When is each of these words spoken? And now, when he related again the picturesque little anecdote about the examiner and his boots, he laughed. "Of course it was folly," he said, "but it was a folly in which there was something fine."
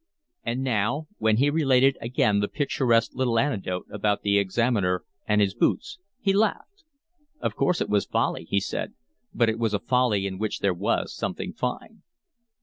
And 0.43 0.63
now, 0.63 1.07
when 1.19 1.37
he 1.37 1.51
related 1.51 1.95
again 2.01 2.39
the 2.39 2.47
picturesque 2.47 3.11
little 3.13 3.37
anecdote 3.37 3.85
about 3.91 4.23
the 4.23 4.39
examiner 4.39 5.03
and 5.27 5.39
his 5.41 5.53
boots, 5.53 5.99
he 6.19 6.33
laughed. 6.33 6.83
"Of 7.39 7.55
course 7.55 7.81
it 7.81 7.87
was 7.87 8.05
folly," 8.05 8.45
he 8.45 8.59
said, 8.59 8.93
"but 9.31 9.47
it 9.47 9.59
was 9.59 9.75
a 9.75 9.79
folly 9.79 10.25
in 10.25 10.39
which 10.39 10.57
there 10.61 10.73
was 10.73 11.15
something 11.15 11.53
fine." 11.53 12.01